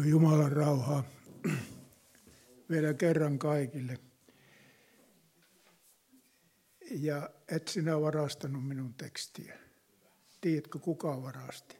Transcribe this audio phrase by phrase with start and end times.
[0.00, 1.04] Jumalan rauhaa
[2.70, 3.98] vielä kerran kaikille.
[6.90, 9.58] Ja et sinä varastanut minun tekstiä.
[10.40, 11.76] Tiedätkö, kuka varasti?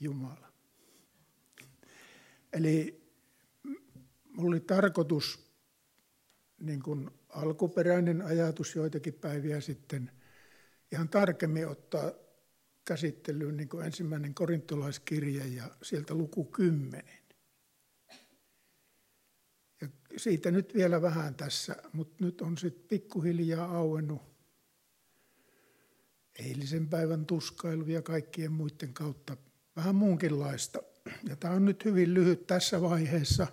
[0.00, 0.52] Jumala.
[2.52, 3.02] Eli
[4.24, 5.52] mulla oli tarkoitus,
[6.60, 10.10] niin kuin alkuperäinen ajatus joitakin päiviä sitten,
[10.92, 12.12] ihan tarkemmin ottaa
[12.84, 17.17] käsittelyyn niin kuin ensimmäinen korintolaiskirja ja sieltä luku 10.
[19.80, 24.22] Ja siitä nyt vielä vähän tässä, mutta nyt on sitten pikkuhiljaa auennut
[26.38, 29.36] eilisen päivän tuskailu ja kaikkien muiden kautta
[29.76, 30.78] vähän muunkinlaista.
[31.28, 33.46] Ja tämä on nyt hyvin lyhyt tässä vaiheessa.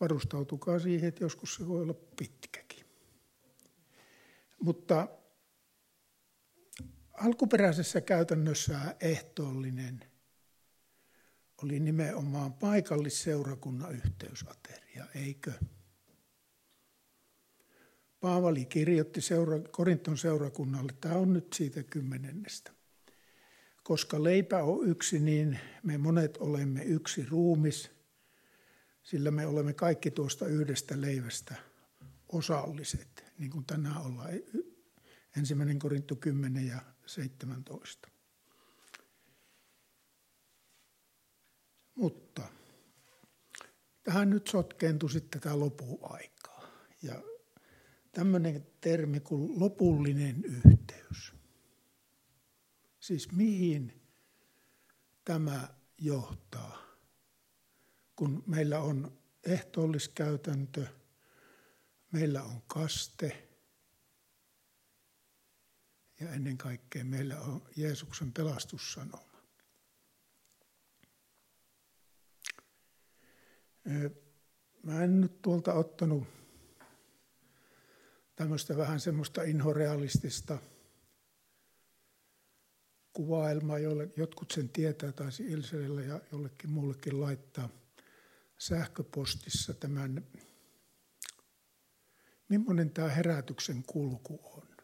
[0.00, 2.84] Varustautukaa siihen, että joskus se voi olla pitkäkin.
[4.62, 5.08] Mutta
[7.12, 10.04] alkuperäisessä käytännössä ehtoollinen
[11.62, 15.52] oli nimenomaan paikallisseurakunnan yhteysateria, eikö?
[18.20, 22.72] Paavali kirjoitti seura, Korinton seurakunnalle, tämä on nyt siitä kymmenennestä.
[23.82, 27.90] Koska leipä on yksi, niin me monet olemme yksi ruumis,
[29.02, 31.54] sillä me olemme kaikki tuosta yhdestä leivästä
[32.28, 34.30] osalliset, niin kuin tänään ollaan.
[35.36, 38.08] Ensimmäinen Korinto 10 ja 17.
[41.96, 42.42] Mutta
[44.02, 46.68] tähän nyt sotkeentui sitten tämä lopuaikaa.
[47.02, 47.22] Ja
[48.12, 51.32] tämmöinen termi kuin lopullinen yhteys.
[53.00, 54.02] Siis mihin
[55.24, 56.82] tämä johtaa,
[58.16, 60.86] kun meillä on ehtoolliskäytäntö,
[62.12, 63.48] meillä on kaste
[66.20, 69.35] ja ennen kaikkea meillä on Jeesuksen pelastussanoma.
[74.82, 76.24] Mä en nyt tuolta ottanut
[78.36, 80.58] tämmöistä vähän semmoista inhorealistista
[83.12, 87.68] kuvailmaa, jolle jotkut sen tietää, taisi Ilselillä ja jollekin muullekin laittaa
[88.58, 90.26] sähköpostissa tämän,
[92.48, 94.76] millainen tämä herätyksen kulku on.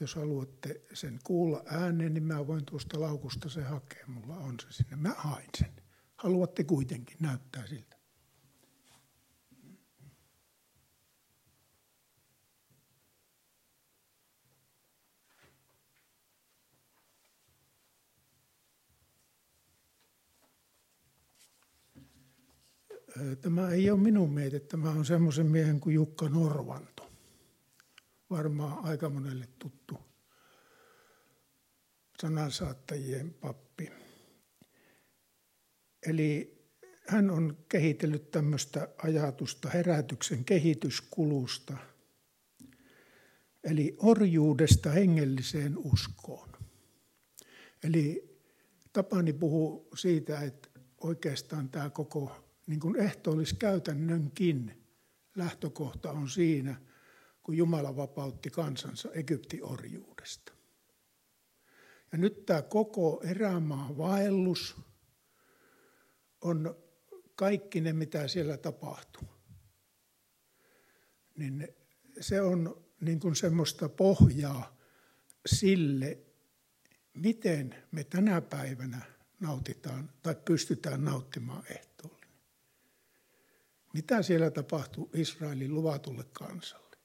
[0.00, 4.06] Jos haluatte sen kuulla ääneen, niin mä voin tuosta laukusta se hakea.
[4.06, 4.96] Mulla on se sinne.
[4.96, 5.89] Mä hain sen.
[6.22, 7.96] Haluatte kuitenkin, näyttää siltä.
[23.40, 27.10] Tämä ei ole minun miete, tämä on semmoisen miehen kuin Jukka Norvanto.
[28.30, 29.98] Varmaan aika monelle tuttu
[32.20, 33.99] sanansaattajien pappi.
[36.06, 36.60] Eli
[37.08, 41.76] hän on kehitellyt tämmöistä ajatusta herätyksen kehityskulusta,
[43.64, 46.48] eli orjuudesta hengelliseen uskoon.
[47.84, 48.30] Eli
[48.92, 50.68] Tapani puhuu siitä, että
[51.00, 52.32] oikeastaan tämä koko
[52.66, 54.84] niin kuin ehtoolliskäytännönkin
[55.36, 56.80] lähtökohta on siinä,
[57.42, 60.52] kun Jumala vapautti kansansa Egyptin orjuudesta.
[62.12, 64.76] Ja nyt tämä koko erämaa vaellus
[66.40, 66.76] on
[67.34, 69.28] kaikki ne, mitä siellä tapahtuu.
[71.36, 71.68] Niin
[72.20, 74.76] se on niin kuin semmoista pohjaa
[75.46, 76.18] sille,
[77.14, 79.00] miten me tänä päivänä
[79.40, 82.26] nautitaan tai pystytään nauttimaan ehtoolla.
[83.94, 86.96] Mitä siellä tapahtui Israelin luvatulle kansalle?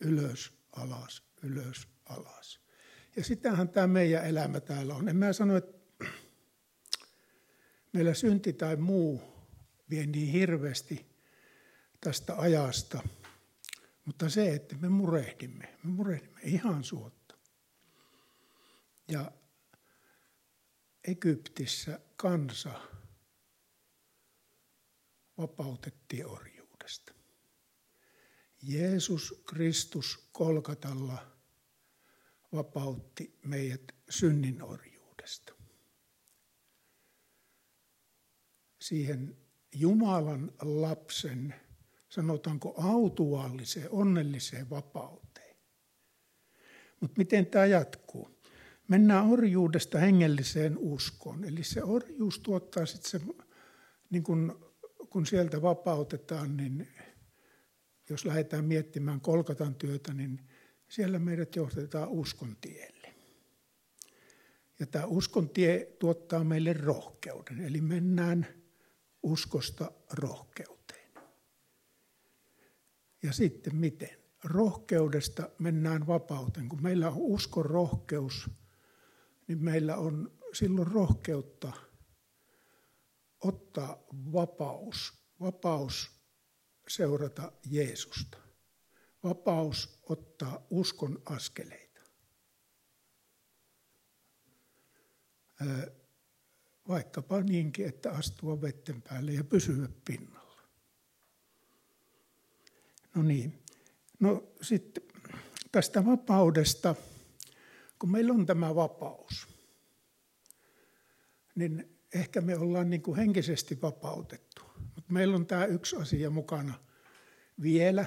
[0.00, 2.60] Ylös, alas, ylös, alas.
[3.16, 5.08] Ja sitähän tämä meidän elämä täällä on.
[5.08, 5.75] En mä sano, että
[7.92, 9.22] meillä synti tai muu
[9.90, 11.06] vie niin hirveästi
[12.00, 13.08] tästä ajasta,
[14.04, 17.38] mutta se, että me murehdimme, me murehdimme ihan suotta.
[19.08, 19.32] Ja
[21.04, 22.80] Egyptissä kansa
[25.38, 27.12] vapautettiin orjuudesta.
[28.62, 31.36] Jeesus Kristus Kolkatalla
[32.52, 35.55] vapautti meidät synnin orjuudesta.
[38.86, 39.36] Siihen
[39.74, 41.54] Jumalan lapsen,
[42.08, 45.56] sanotaanko autuaalliseen, onnelliseen vapauteen.
[47.00, 48.40] Mutta miten tämä jatkuu?
[48.88, 51.44] Mennään orjuudesta hengelliseen uskoon.
[51.44, 53.20] Eli se orjuus tuottaa sitten se
[54.10, 54.66] niin kun
[55.10, 56.88] kun sieltä vapautetaan, niin
[58.10, 60.40] jos lähdetään miettimään kolkatan työtä, niin
[60.88, 63.14] siellä meidät johdetaan uskon tielle.
[64.78, 68.46] Ja tämä uskon tie tuottaa meille rohkeuden, eli mennään
[69.26, 71.12] uskosta rohkeuteen.
[73.22, 74.22] Ja sitten miten?
[74.44, 76.68] Rohkeudesta mennään vapauteen.
[76.68, 78.50] Kun meillä on uskon rohkeus,
[79.48, 81.72] niin meillä on silloin rohkeutta
[83.40, 86.10] ottaa vapaus, vapaus
[86.88, 88.38] seurata Jeesusta,
[89.24, 92.00] vapaus ottaa uskon askeleita.
[96.88, 100.62] Vaikkapa niinkin, että astua vetten päälle ja pysyä pinnalla.
[103.14, 103.62] No niin,
[104.20, 105.02] no sitten
[105.72, 106.94] tästä vapaudesta,
[107.98, 109.48] kun meillä on tämä vapaus,
[111.54, 114.62] niin ehkä me ollaan niin kuin henkisesti vapautettu.
[114.94, 116.74] Mutta meillä on tämä yksi asia mukana
[117.62, 118.06] vielä,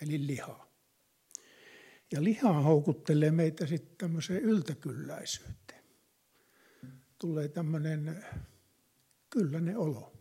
[0.00, 0.70] eli liha.
[2.12, 5.79] Ja liha houkuttelee meitä sitten tämmöiseen yltäkylläisyyteen.
[7.20, 8.24] Tulee tämmöinen
[9.30, 10.12] kylläinen olo.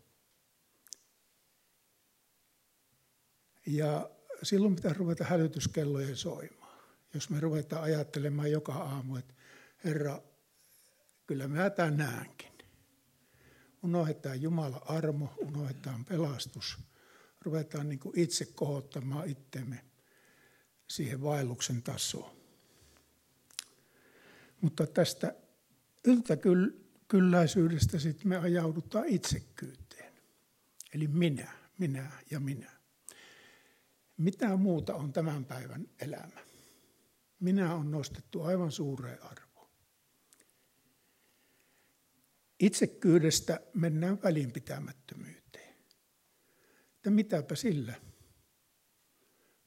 [3.66, 4.10] Ja
[4.44, 6.80] silloin pitää ruveta hälytyskellojen soimaan.
[7.14, 9.34] Jos me ruvetaan ajattelemaan joka aamu, että
[9.84, 10.22] Herra,
[11.28, 12.52] kyllä mä tänäänkin.
[13.84, 16.78] Unohdetaan Jumala armo, unohdetaan pelastus.
[17.42, 19.86] Ruvetaan niin kuin itse kohottamaan itsemme
[20.88, 22.38] siihen vaelluksen tasoon.
[24.62, 25.36] Mutta tästä
[27.14, 30.14] yltäkylläisyydestä sitten me ajaudutaan itsekyyteen.
[30.94, 32.72] Eli minä, minä ja minä.
[34.18, 36.40] Mitä muuta on tämän päivän elämä?
[37.40, 39.70] Minä on nostettu aivan suureen arvoon.
[42.60, 45.76] Itsekyydestä mennään välinpitämättömyyteen.
[46.96, 47.94] Että mitäpä sillä,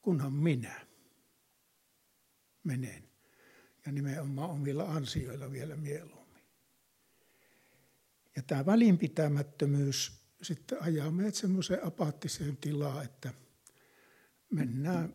[0.02, 0.86] kunhan minä
[2.64, 3.08] menen.
[3.86, 6.21] Ja nimenomaan omilla ansioilla vielä mieluummin.
[8.36, 10.12] Ja tämä välinpitämättömyys
[10.42, 13.32] sitten ajaa meidät semmoiseen apaattiseen tilaan, että
[14.50, 15.14] mennään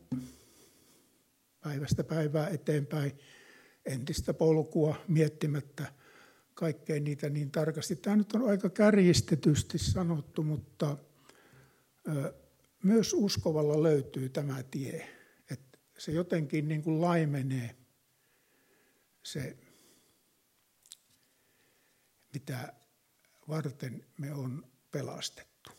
[1.60, 3.12] päivästä päivää eteenpäin
[3.86, 5.92] entistä polkua miettimättä–
[6.58, 7.96] kaikkea niitä niin tarkasti.
[7.96, 10.98] Tämä nyt on aika kärjistetysti sanottu, mutta
[12.84, 15.10] myös uskovalla löytyy tämä tie,
[15.52, 17.76] että se jotenkin niin kuin laimenee
[19.24, 19.58] se,
[22.34, 22.74] mitä
[23.48, 25.72] varten me on pelastettu.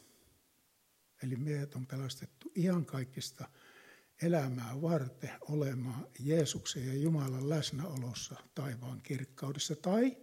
[1.22, 3.48] Eli meidät on pelastettu ihan kaikista
[4.22, 10.16] elämää varten olemaan Jeesuksen ja Jumalan läsnäolossa taivaan kirkkaudessa tai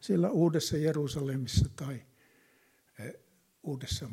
[0.00, 2.06] siellä uudessa Jerusalemissa tai
[2.98, 3.14] eh,
[3.62, 4.08] uudessa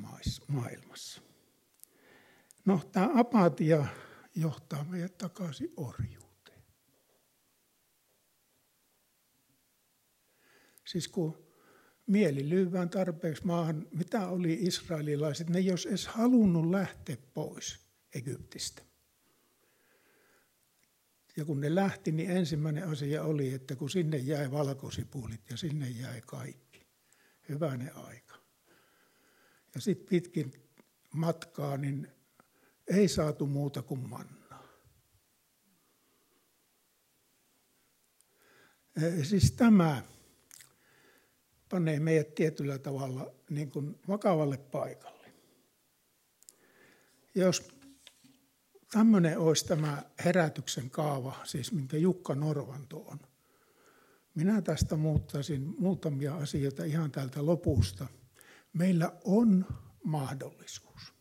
[0.48, 1.22] maailmassa.
[2.65, 3.86] No, tämä apatia
[4.36, 6.63] johtaa meidät takaisin orjuuteen.
[10.86, 11.49] Siis kun
[12.09, 17.79] mieli lyövään tarpeeksi maahan, mitä oli israelilaiset, ne olisi edes halunnut lähteä pois
[18.15, 18.81] Egyptistä.
[21.38, 25.89] Ja kun ne lähti, niin ensimmäinen asia oli, että kun sinne jäi valkosipulit ja sinne
[25.89, 26.88] jäi kaikki.
[27.50, 28.35] Hyvänen aika.
[29.75, 30.53] Ja sitten pitkin
[31.13, 32.07] matkaa, niin
[32.88, 34.67] ei saatu muuta kuin mannaa.
[39.23, 40.03] Siis tämä
[41.69, 45.31] panee meidät tietyllä tavalla niin kuin vakavalle paikalle.
[47.35, 47.71] Jos
[48.91, 53.19] tämmöinen olisi tämä herätyksen kaava, siis minkä Jukka Norvanto on.
[54.35, 58.07] Minä tästä muuttaisin muutamia asioita ihan täältä lopusta.
[58.73, 59.65] Meillä on
[60.03, 61.13] mahdollisuus.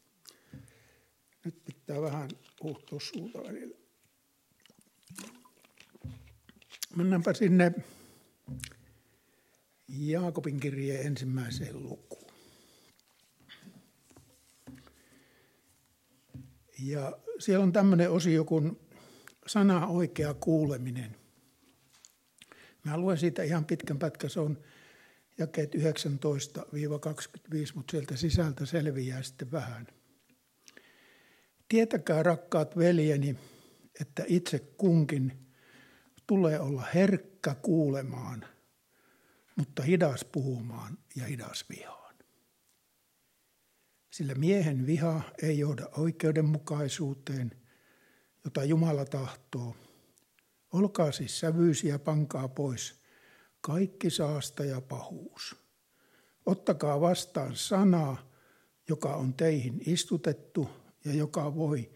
[1.44, 3.76] Nyt pitää vähän puhtua suuta välillä.
[6.96, 7.72] Mennäänpä sinne
[9.88, 12.32] Jaakobin kirjeen ensimmäiseen lukuun.
[16.78, 18.78] Ja siellä on tämmöinen osio kuin
[19.46, 21.16] sana oikea kuuleminen.
[22.84, 24.58] Mä luen siitä ihan pitkän pätkän, se on
[25.38, 25.78] jakeet 19-25,
[27.74, 29.86] mutta sieltä sisältä selviää sitten vähän.
[31.68, 33.36] Tietäkää rakkaat veljeni,
[34.00, 35.32] että itse kunkin
[36.26, 38.44] tulee olla herkkä kuulemaan,
[39.58, 42.14] mutta hidas puhumaan ja hidas vihaan.
[44.10, 47.50] Sillä miehen viha ei johda oikeudenmukaisuuteen,
[48.44, 49.76] jota Jumala tahtoo.
[50.72, 53.02] Olkaa siis sävyisiä, pankaa pois
[53.60, 55.56] kaikki saasta ja pahuus.
[56.46, 58.30] Ottakaa vastaan sanaa,
[58.88, 60.70] joka on teihin istutettu
[61.04, 61.90] ja joka voi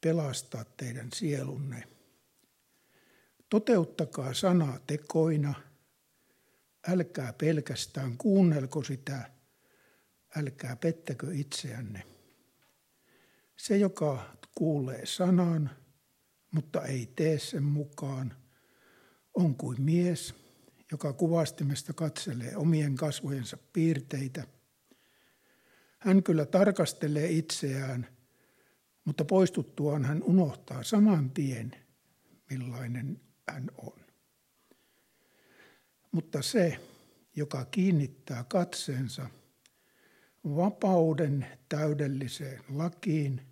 [0.00, 1.84] pelastaa teidän sielunne.
[3.48, 5.65] Toteuttakaa sanaa tekoina,
[6.88, 9.30] älkää pelkästään kuunnelko sitä,
[10.36, 12.02] älkää pettäkö itseänne.
[13.56, 15.70] Se, joka kuulee sanan,
[16.50, 18.36] mutta ei tee sen mukaan,
[19.34, 20.34] on kuin mies,
[20.92, 24.46] joka kuvastimesta katselee omien kasvojensa piirteitä.
[25.98, 28.06] Hän kyllä tarkastelee itseään,
[29.04, 31.76] mutta poistuttuaan hän unohtaa saman tien,
[32.50, 34.05] millainen hän on.
[36.16, 36.78] Mutta se,
[37.34, 39.30] joka kiinnittää katseensa
[40.44, 43.42] vapauden täydelliseen lakiin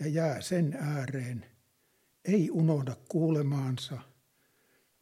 [0.00, 1.46] ja jää sen ääreen,
[2.24, 3.98] ei unohda kuulemaansa,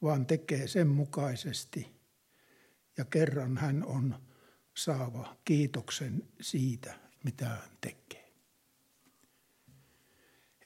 [0.02, 2.00] vaan tekee sen mukaisesti.
[2.96, 4.22] Ja kerran hän on
[4.76, 6.94] saava kiitoksen siitä,
[7.25, 8.32] mitä hän tekee.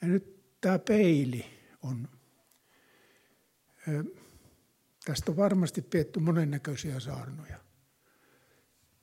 [0.00, 1.44] Ja nyt tämä peili
[1.82, 2.08] on
[5.04, 7.60] Tästä on varmasti pietty monennäköisiä saarnoja.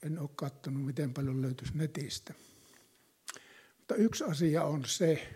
[0.04, 2.34] En ole katsonut, miten paljon löytyisi netistä.
[3.78, 5.36] Mutta yksi asia on se,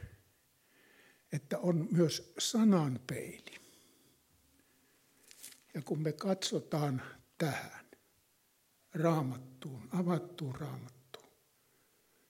[1.31, 3.55] että on myös sanan peili.
[5.73, 7.01] Ja kun me katsotaan
[7.37, 7.85] tähän
[8.93, 11.33] raamattuun, avattuun raamattuun,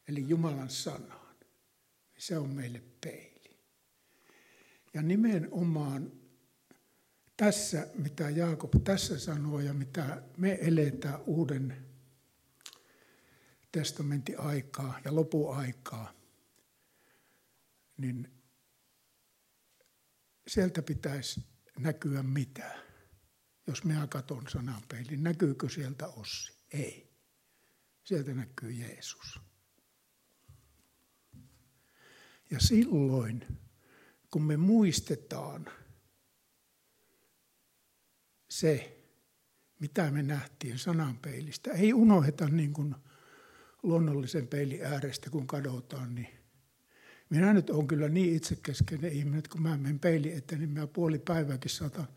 [0.08, 1.36] eli Jumalan sanaan,
[2.14, 3.58] niin se on meille peili.
[4.94, 6.23] Ja nimenomaan
[7.38, 11.86] tässä, mitä Jaakob tässä sanoo ja mitä me eletään uuden
[13.72, 16.14] testamentin aikaa ja lopuaikaa,
[17.98, 18.32] niin
[20.48, 21.46] sieltä pitäisi
[21.80, 22.84] näkyä mitä.
[23.68, 26.54] Jos minä katson sananpeilin, näkyykö sieltä Ossi?
[26.72, 27.14] Ei.
[28.04, 29.40] Sieltä näkyy Jeesus.
[32.52, 33.46] Ja silloin,
[34.32, 35.70] kun me muistetaan–
[38.60, 39.04] se,
[39.80, 41.72] mitä me nähtiin sananpeilistä.
[41.72, 42.96] Ei unoheta niin kuin
[43.84, 46.16] luonnollisen peilin äärestä, kun kadotaan.
[46.16, 46.28] Niin
[47.30, 50.88] minä nyt olen kyllä niin itsekeskeinen ihminen, että kun mä menen peilin eteen, niin mä
[50.88, 52.08] puoli päivääkin saatan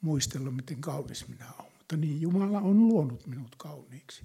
[0.00, 1.72] muistella, miten kaunis minä olen.
[1.78, 4.24] Mutta niin Jumala on luonut minut kauniiksi.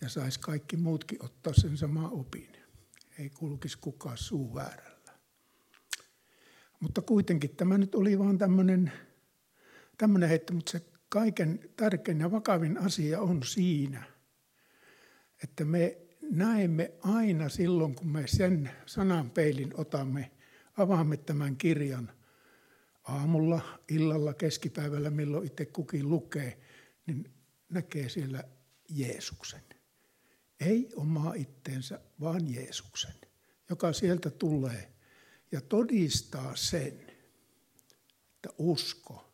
[0.00, 2.52] Ja saisi kaikki muutkin ottaa sen sama opin.
[3.18, 5.12] Ei kulkisi kukaan suu väärällä.
[6.80, 8.92] Mutta kuitenkin tämä nyt oli vaan tämmöinen
[10.02, 14.04] tämmöinen heitto, mutta se kaiken tärkein ja vakavin asia on siinä,
[15.42, 15.98] että me
[16.30, 20.30] näemme aina silloin, kun me sen sanan peilin otamme,
[20.76, 22.12] avaamme tämän kirjan
[23.02, 26.60] aamulla, illalla, keskipäivällä, milloin itse kukin lukee,
[27.06, 27.34] niin
[27.68, 28.44] näkee siellä
[28.88, 29.64] Jeesuksen.
[30.60, 33.14] Ei omaa itteensä, vaan Jeesuksen,
[33.70, 34.92] joka sieltä tulee
[35.52, 37.00] ja todistaa sen,
[38.36, 39.31] että usko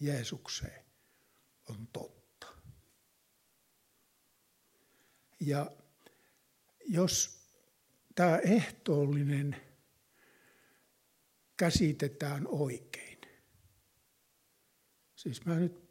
[0.00, 0.84] Jeesukseen
[1.68, 2.46] on totta.
[5.40, 5.72] Ja
[6.84, 7.44] jos
[8.14, 9.56] tämä ehtoollinen
[11.56, 13.18] käsitetään oikein,
[15.16, 15.84] siis mä nyt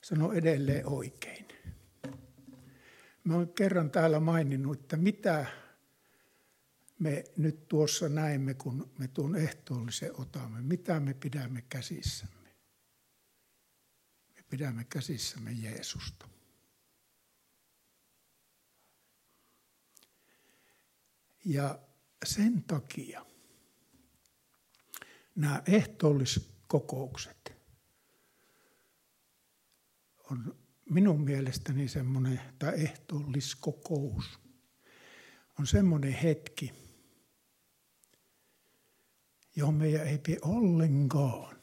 [0.00, 1.48] sanon edelleen oikein.
[3.24, 5.46] Mä olen kerran täällä maininnut, että mitä
[6.98, 12.41] me nyt tuossa näemme, kun me tuon ehtoollisen otamme, mitä me pidämme käsissämme
[14.52, 16.28] pidämme käsissämme Jeesusta.
[21.44, 21.78] Ja
[22.24, 23.26] sen takia
[25.34, 27.52] nämä ehtoolliskokoukset
[30.30, 30.56] on
[30.90, 34.38] minun mielestäni semmoinen, tai ehtoolliskokous
[35.58, 36.72] on semmoinen hetki,
[39.56, 41.60] johon meidän ei pidä ollenkaan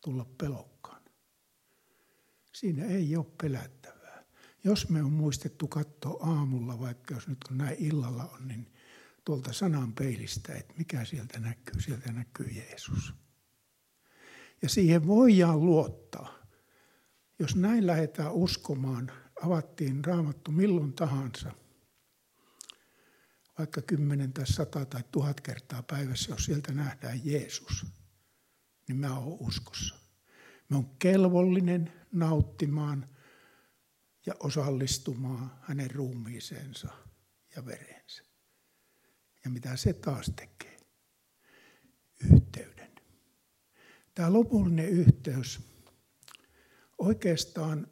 [0.00, 0.75] tulla pelokkaan.
[2.56, 4.24] Siinä ei ole pelättävää.
[4.64, 8.72] Jos me on muistettu katsoa aamulla, vaikka jos nyt kun näin illalla on, niin
[9.24, 13.14] tuolta sanan peilistä, että mikä sieltä näkyy, sieltä näkyy Jeesus.
[14.62, 16.38] Ja siihen voidaan luottaa.
[17.38, 21.52] Jos näin lähdetään uskomaan, avattiin raamattu milloin tahansa,
[23.58, 27.86] vaikka kymmenen tai sata tai tuhat kertaa päivässä, jos sieltä nähdään Jeesus,
[28.88, 30.05] niin mä oon uskossa.
[30.68, 33.06] Mä oon kelvollinen nauttimaan
[34.26, 36.88] ja osallistumaan hänen ruumiiseensa
[37.56, 38.22] ja vereensä.
[39.44, 40.76] Ja mitä se taas tekee?
[42.32, 42.90] Yhteyden.
[44.14, 45.60] Tämä lopullinen yhteys,
[46.98, 47.86] oikeastaan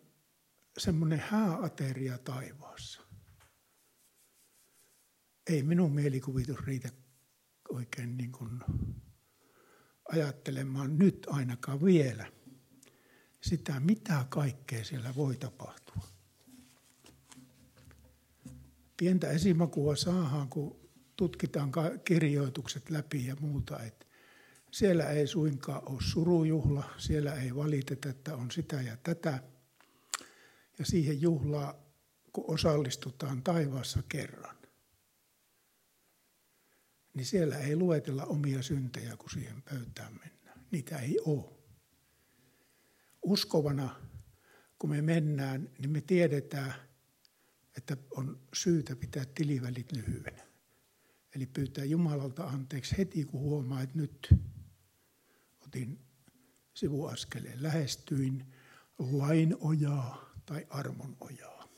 [0.78, 3.02] semmoinen hääateria taivaassa.
[5.47, 6.88] Ei minun mielikuvitus riitä
[7.69, 8.61] oikein niin kuin
[10.12, 12.26] ajattelemaan nyt ainakaan vielä–
[13.48, 16.02] sitä, mitä kaikkea siellä voi tapahtua.
[18.96, 21.72] Pientä esimakua saadaan, kun tutkitaan
[22.04, 24.06] kirjoitukset läpi ja muuta, että
[24.70, 29.42] siellä ei suinkaan ole surujuhla, siellä ei valiteta, että on sitä ja tätä.
[30.78, 31.74] Ja siihen juhlaan,
[32.32, 34.56] kun osallistutaan taivaassa kerran,
[37.14, 40.66] niin siellä ei luetella omia syntejä, kun siihen pöytään mennään.
[40.70, 41.63] Niitä ei ole.
[43.25, 44.00] Uskovana,
[44.78, 46.75] kun me mennään, niin me tiedetään,
[47.76, 50.45] että on syytä pitää tilivälit lyhyenä.
[51.37, 54.35] Eli pyytää Jumalalta anteeksi heti, kun huomaa, että nyt
[55.61, 55.99] otin
[56.75, 58.54] sivuaskeleen, lähestyin
[58.99, 61.69] lain ojaa tai armon ojaa.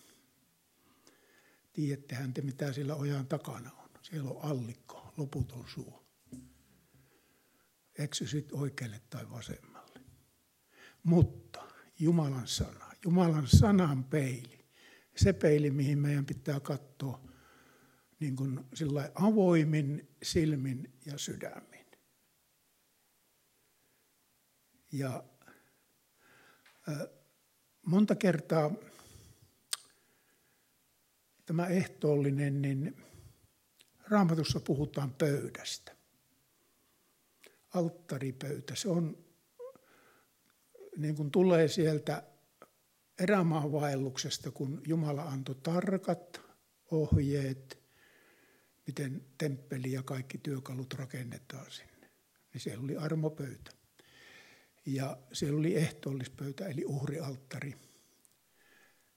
[1.73, 3.91] Tiedättehän te, mitä siellä ojan takana on.
[4.03, 6.07] Siellä on allikko, loputon suo.
[7.99, 9.76] Eksy sit oikealle tai vasemmalle.
[11.07, 14.65] Mutta Jumalan sana, Jumalan sanan peili,
[15.17, 17.21] se peili, mihin meidän pitää katsoa
[18.21, 18.61] niin kuin
[19.15, 21.87] avoimin silmin ja sydämin.
[24.93, 25.25] Ja
[27.83, 28.71] monta kertaa
[31.45, 33.03] tämä ehtoollinen, niin
[34.09, 35.97] raamatussa puhutaan pöydästä.
[37.75, 39.26] Alttaripöytä, se on,
[40.97, 42.23] niin kuin tulee sieltä
[43.19, 46.41] erämaanvaelluksesta, kun Jumala antoi tarkat
[46.91, 47.79] ohjeet,
[48.87, 52.11] miten temppeli ja kaikki työkalut rakennetaan sinne.
[52.53, 53.71] Niin siellä oli armopöytä.
[54.87, 57.75] Ja siellä oli ehtoollispöytä, eli uhrialttari.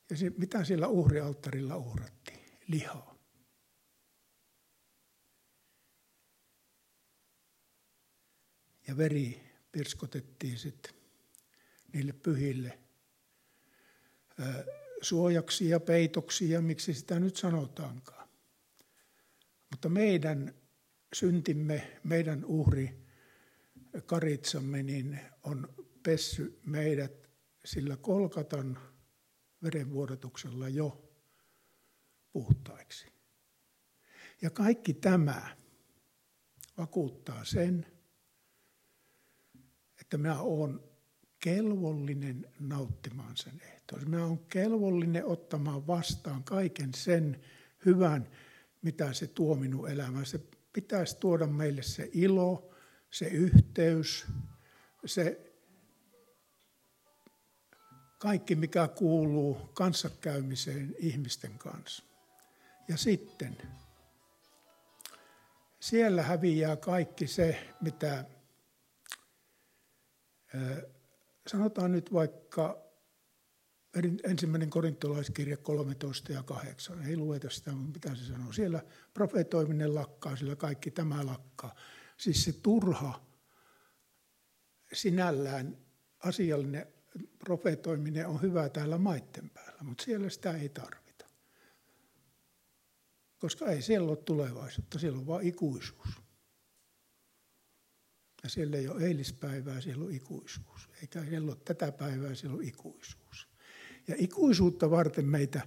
[0.10, 2.40] Ja se, mitä siellä uhrialttarilla uhrattiin?
[2.68, 3.20] Lihaa.
[8.88, 10.99] Ja veri pirskotettiin sitten
[11.94, 12.80] niille pyhille
[15.02, 18.30] suojaksi ja peitoksi ja miksi sitä nyt sanotaankaan.
[19.72, 20.54] Mutta meidän
[21.14, 23.06] syntimme, meidän uhri
[24.06, 25.74] karitsamme, niin on
[26.04, 27.30] pessy meidät
[27.66, 28.80] sillä kolkatan
[29.64, 31.12] verenvuodatuksella jo
[32.32, 33.08] puhtaiksi.
[34.42, 35.58] Ja kaikki tämä
[36.78, 37.86] vakuuttaa sen,
[40.02, 40.89] että minä olen
[41.40, 44.10] kelvollinen nauttimaan sen ehtoon.
[44.10, 47.42] Minä olen kelvollinen ottamaan vastaan kaiken sen
[47.86, 48.30] hyvän,
[48.82, 50.26] mitä se tuo minun elämään.
[50.26, 50.42] Se
[50.74, 52.76] pitäisi tuoda meille se ilo,
[53.12, 54.26] se yhteys,
[55.06, 55.54] se
[58.20, 62.04] kaikki, mikä kuuluu kanssakäymiseen ihmisten kanssa.
[62.88, 63.58] Ja sitten
[65.80, 68.26] siellä häviää kaikki se, mitä
[71.48, 72.90] sanotaan nyt vaikka
[74.24, 77.04] ensimmäinen korintolaiskirja 13 ja 8.
[77.04, 78.54] Ei lueta sitä, mitä se sanoo.
[78.54, 81.76] Siellä profetoiminen lakkaa, sillä kaikki tämä lakkaa.
[82.18, 83.26] Siis se turha
[84.94, 85.78] sinällään
[86.20, 86.88] asiallinen
[87.40, 91.26] profetoiminen on hyvä täällä maitten päällä, mutta siellä sitä ei tarvita.
[93.40, 96.10] Koska ei siellä ole tulevaisuutta, siellä on vain ikuisuus.
[98.44, 100.90] Ja siellä ei ole eilispäivää, siellä on ikuisuus.
[101.02, 103.48] Eikä siellä ole tätä päivää, siellä on ikuisuus.
[104.08, 105.62] Ja ikuisuutta varten meitä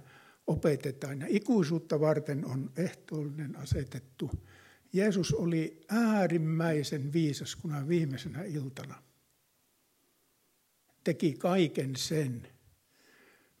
[0.47, 4.31] opetetaan ja ikuisuutta varten on ehtoollinen asetettu
[4.93, 9.03] Jeesus oli äärimmäisen viisas, kun hän viimeisenä iltana
[11.03, 12.47] teki kaiken sen,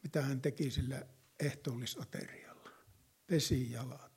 [0.03, 1.05] mitä hän teki sillä
[1.39, 2.69] ehtoollisaterialla.
[3.27, 4.12] Pesi jalat.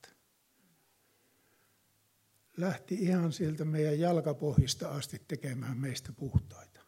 [2.56, 6.80] Lähti ihan sieltä meidän jalkapohjista asti tekemään meistä puhtaita.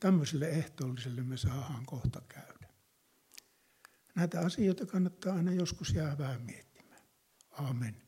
[0.00, 2.68] Tämmöiselle ehtoolliselle me saadaan kohta käydä.
[4.14, 7.02] Näitä asioita kannattaa aina joskus jää vähän miettimään.
[7.50, 8.07] Amen.